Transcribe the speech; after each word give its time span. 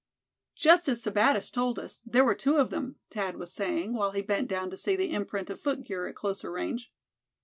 "Just 0.55 0.89
as 0.89 0.99
Sebattis 0.99 1.51
told 1.51 1.77
us, 1.77 2.01
there 2.03 2.23
were 2.25 2.33
two 2.33 2.55
of 2.55 2.71
them," 2.71 2.95
Thad 3.11 3.35
was 3.37 3.53
saying, 3.53 3.93
while 3.93 4.09
he 4.13 4.23
bent 4.23 4.47
down 4.47 4.71
to 4.71 4.75
see 4.77 4.95
the 4.95 5.13
imprint 5.13 5.51
of 5.51 5.59
footgear 5.61 6.07
at 6.07 6.15
closer 6.15 6.51
range. 6.51 6.91